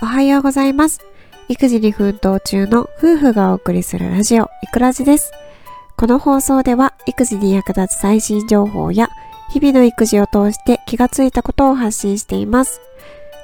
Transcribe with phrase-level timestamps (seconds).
[0.00, 1.00] おはようございます。
[1.48, 5.32] 育児に奮闘中の夫婦がお送りするラジオ、いくらじです。
[5.96, 9.08] この放送では育児に役立つ最新情報や
[9.50, 12.80] 日々の育児を通して気がついたことを発信しています。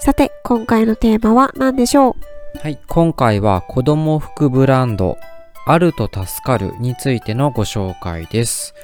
[0.01, 2.59] さて、今回のテーマは何でしょう？
[2.59, 5.17] はい、今回は子供服ブランド、
[5.67, 8.75] あると助かるについてのご紹介です。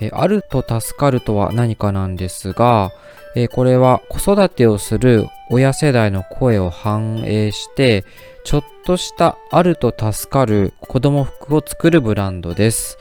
[0.00, 2.90] えあると助かるとは何かなんですが、
[3.34, 8.04] えこれは子育てをする親世代の声を反映して、
[8.44, 12.98] ちょっとしたあると助かる子供服を作るブランドです。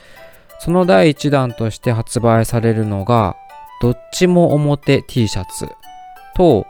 [0.60, 3.36] その第一弾として発売されるのが、
[3.82, 5.68] どっちも表 T シャツ
[6.36, 6.66] と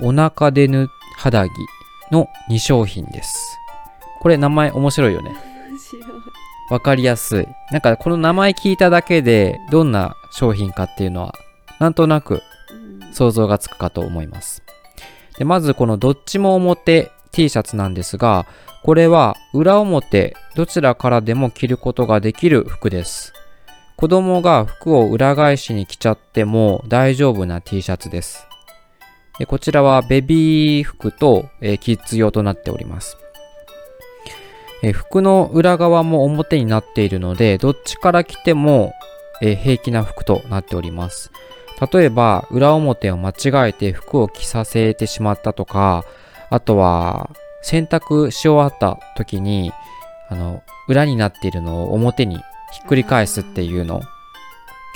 [0.00, 1.50] お腹でぬ肌着
[2.10, 3.58] の2商品です。
[4.20, 5.30] これ名前面白いよね。
[5.30, 6.39] 面白い
[6.70, 7.48] わかりやすい。
[7.72, 11.34] なんかこの名前聞いただけでどんな商品かっていうのは
[11.80, 12.42] なんとなく
[13.12, 14.62] 想像がつくかと思います。
[15.36, 18.46] でまずこのどっちも表 T シャツなんですが、
[18.82, 23.32] これは裏表どちらからでも着ることができる服です。
[23.96, 28.46] 子供が服を裏返しに着ちゃっても大丈夫な T シャツです。
[29.38, 33.16] でこちらはベビー服と、えーキッズ用となっております。
[34.82, 38.92] えー服の裏側も表になっているので、どっちから着ても、
[39.42, 41.30] えー平気な服となっております。
[41.92, 46.04] 例えば、裏表を間違えて服を着させてしまったとか、
[46.50, 47.30] あとは、
[47.62, 49.72] 洗濯し終わった時に、
[50.28, 52.42] あの、裏になっているのを表にひ
[52.84, 54.00] っくり返すっていうの、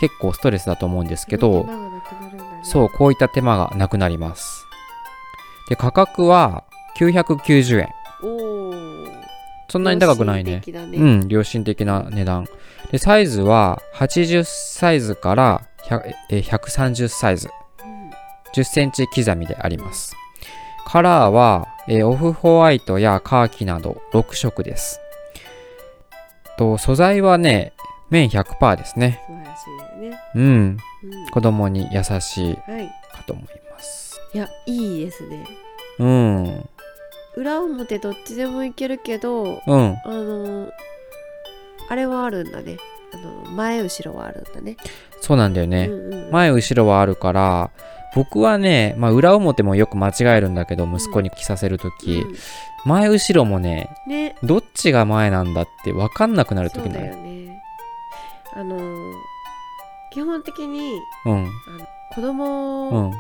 [0.00, 1.66] 結構ストレスだと思うんですけど、
[2.62, 4.66] そう、こういった手間がなくなります。
[5.68, 6.64] で、価格は
[6.98, 7.88] 990円。
[9.74, 10.52] そんなに高くないね。
[10.52, 12.46] 良心的だねうん、良心的な値段。
[12.92, 17.48] で、サイズは80サイズから100えー130サイズ。
[18.54, 20.14] 10センチ刻みであります。
[20.86, 25.00] カラーは、えーオフホワイトやカーキなど6色です。
[26.56, 27.72] と、素材はね、
[28.10, 29.24] 綿100%ですね。
[29.26, 30.20] 素晴らしいですね。
[30.36, 30.78] うん、うん
[31.32, 32.86] 子供に優しいはい。
[33.12, 34.20] かと思います。
[34.34, 35.44] いや、いいですね。
[35.98, 36.68] うん、
[37.36, 40.70] 裏表どっちでもいけるけど、うん、あのー
[41.90, 42.78] あれはあるんだね。
[43.12, 44.76] あの前後ろはあるんだね。
[45.20, 45.86] そうなんだよね。
[45.86, 47.70] うんうん、前後ろはあるから、
[48.14, 52.34] 僕はね、まあ裏表もよく間違えるんだけど、息子に着させるとき、うん。
[52.86, 57.62] 前後ろもね、ね、どっちが前なんだって分かんなくなるとそうだきないよね。
[58.54, 59.12] あのー
[60.12, 61.50] 基本的にうん、
[62.14, 63.12] 子う供ん、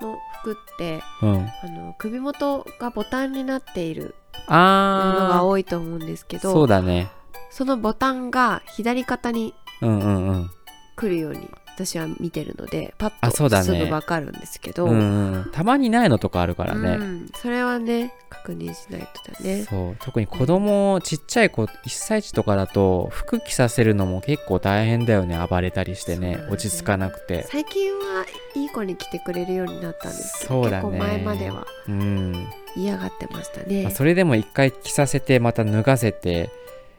[0.00, 1.48] の服って、うん。
[1.62, 7.10] あの首元がボタンになっているものがあ多いと思うんですけー、ど、そうだね。
[7.50, 10.50] そのボタンが左肩にうんうんうん。
[10.96, 16.88] 来るように私は見てるのでパッとすぐ分かるんですけど、うんうん、たまにないのとかあるからね。
[16.90, 17.30] うん。
[17.34, 19.64] それはね確認しないとだね。
[19.64, 19.96] そう。
[20.00, 25.38] 特に子供ちっちゃい子1歳児とかだと服着させるのも結構大変だよね。
[25.48, 26.26] 暴れたりしてね。
[26.26, 26.46] ね。
[26.50, 27.46] 落ち着かなくて。
[27.50, 30.90] 最近はいい子に来てくれるようになったんですけど、そうだね。
[30.90, 33.90] 結構前まではうん、嫌がってましたまあね。
[33.90, 36.50] それでも一回着させてまた脱がせて、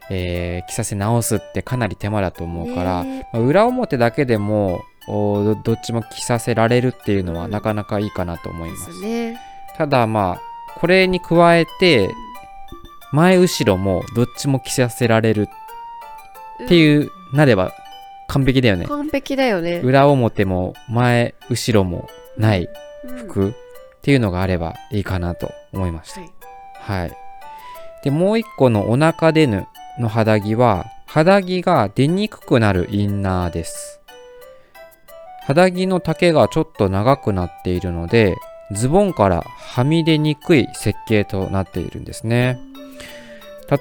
[0.09, 7.51] えー着させ直すってかなり手間だと思うから、ねまあ裏表だけでもおどどっちも着させられるっていうのはうん。
[7.51, 9.40] なかなかいいかなと思いでます、すね。
[9.78, 10.41] ただまあ
[10.79, 12.09] これに加えて
[13.12, 15.47] 前後ろもどっちも着させられる
[16.63, 17.74] ってういうなれば
[18.28, 18.85] 完璧だよね。
[18.85, 19.79] ん完璧だよね。
[19.79, 22.68] 裏表も前後ろもない
[23.06, 23.18] うん。
[23.19, 23.53] 服っ
[24.01, 26.31] ていうのがあればいいかなと思いました、はい。
[27.01, 27.18] はい。
[28.03, 29.68] でもう一個のお腹出ぬ
[30.00, 34.00] の肌着は肌着が出にくくなるインナーです。
[35.46, 38.36] 肌着の丈がちょっと長くなっているので
[38.74, 42.59] ズボンからはみ出にくい設計となっているんですね。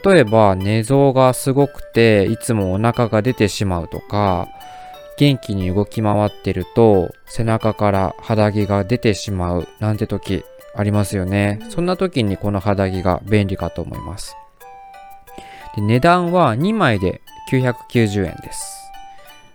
[0.05, 4.49] 例えば寝相がすごくていつもお腹が出てしまうとか
[5.16, 10.44] 元気に動き回ってると背中から肌着が出てしまうなんて時
[10.75, 14.37] ありますよね、そんな時にこの肌着が便利かと思います。
[15.76, 17.20] で値段は2枚で
[17.50, 18.76] 990円です。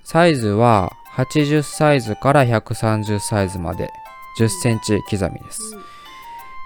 [0.04, 3.92] サイズは80サイズから130サイズまで
[4.40, 5.78] 10センチ刻みです。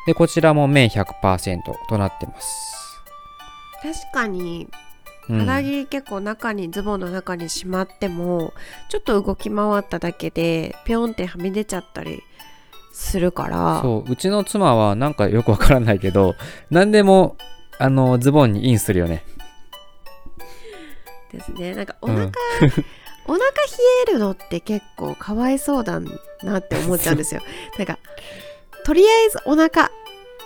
[0.05, 3.01] でこちらも綿100%となってます、
[3.81, 4.67] 確かに
[5.29, 5.39] うん。
[5.39, 8.53] 肌着結構中にズボンの中にしまっても
[8.89, 12.21] ちょっと動き回っただけでピョンってはみ出ちゃったり
[12.93, 13.81] するから。
[13.81, 16.35] そううちの妻はなんかよくわからないけど
[16.69, 17.35] 何でも
[17.79, 19.23] あのズボンにインするよね
[21.31, 21.73] ですね。
[21.75, 22.15] なんかおうん。
[22.15, 22.27] 腹、
[23.27, 23.43] お腹冷
[24.07, 25.99] えるのって結構かわいそうだ
[26.43, 27.41] なって思っちゃうんですよ。
[27.77, 27.97] なんか
[28.83, 29.91] とりあえずお腹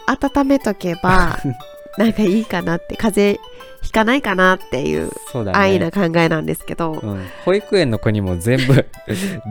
[0.08, 1.40] 温めとけば
[1.98, 3.50] なんかいいかなって風邪
[3.82, 8.86] ひかないかなっていう安易な考えなんですけど、うん、保育園の子にも全部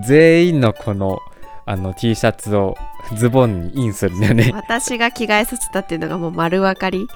[0.07, 1.21] 全員のこの
[1.65, 2.79] あの T シャツを
[3.15, 4.53] ズボンにインするんだよね。
[4.55, 7.07] 私が着替えさせたっていうのがもう丸分かり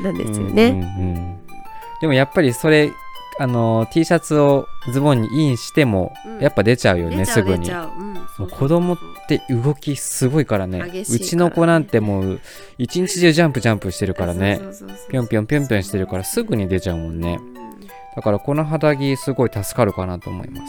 [0.00, 0.68] なんですよね。
[0.68, 0.86] うんうんう
[1.18, 1.38] ん。
[2.00, 2.92] でもやっぱりそれ
[3.38, 6.38] あの T シャツをズボンにインしてもうん。
[6.40, 7.66] やっぱ出ちゃうよね、出ちゃすぐに。
[7.66, 7.72] ち。
[7.72, 8.00] ゃう。
[8.00, 8.98] うんそうそうそうもう子供っ
[9.28, 11.18] て動きすごいからね激しいから。
[11.18, 12.40] ねうちの子なんてもう
[12.78, 14.60] 一日中ジャンプジャンプしてるからね。
[15.10, 17.38] ぴょんぴょんぴょんぴょんしてるからすぐに出ちゃうもんね。
[17.40, 17.64] うん。
[18.16, 20.60] だからこの肌着すごい助かるかなと思いま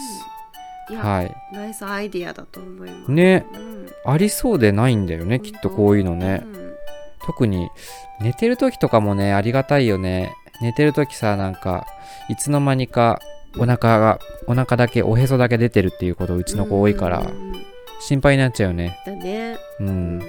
[0.88, 1.34] す、いや、はい。
[1.52, 3.12] ナイスアイディアだと思います。
[3.12, 3.86] ねうん。
[4.04, 6.42] ありそうでないんだよねきっとこういうのね。
[6.44, 6.72] うん。
[7.24, 7.68] 特に
[8.20, 11.86] 寝てる時とかもねありがたいよね寝てる時さなんか
[12.28, 13.20] いつの間にか
[13.58, 17.30] お腹がお腹だけおへそだけ出てるっていうことうちの子多いから
[18.00, 18.98] 心配になっちゃうよね。
[19.06, 19.56] だね。
[19.80, 20.22] ううん。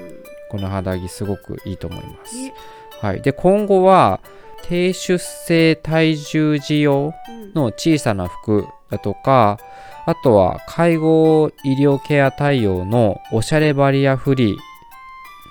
[0.49, 2.35] この肌着すごくいいと思います。
[2.35, 2.53] ね。
[3.01, 4.21] はい、で今後は
[4.63, 7.53] 低出生体重児用うん。
[7.53, 9.59] の小さな服だとか
[10.05, 14.57] あとは介護医療ケア対応のおしゃれバリアフリー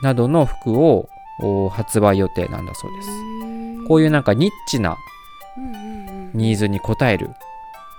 [0.02, 1.15] などの服をお
[1.70, 3.08] 発売予定なんだそうです
[3.88, 4.96] こういうなんかニッチな
[6.34, 7.30] ニーズに応える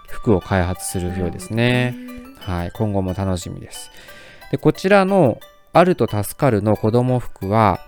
[0.08, 1.96] 服を開発するようですね。
[2.40, 3.92] はい、今後も楽しみです。
[4.52, 5.40] で、こちらの
[5.74, 7.80] あると助かるの子供服は、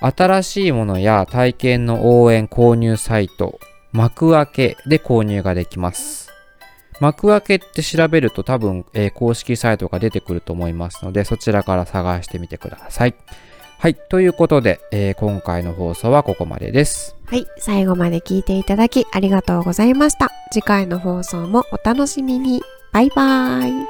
[0.00, 3.60] 新しいものや体験の応援購入サイト、
[3.92, 6.30] 幕開けで購入ができます。
[7.00, 13.14] 幕開けって調べると多分、えー公式サイトが出てくると思いますので、そちらから探してみてください。
[13.80, 17.16] はい、ということで、えー今回の放送はここまでです。
[17.24, 20.28] はい、最後まで聞いていただきありがとうございました。
[20.52, 22.60] 次回の放送もお楽しみに。
[22.92, 23.86] バイバーイ。